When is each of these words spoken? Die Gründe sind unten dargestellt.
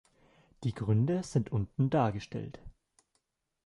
Die 0.63 0.73
Gründe 0.73 1.21
sind 1.21 1.51
unten 1.51 1.91
dargestellt. 1.91 2.57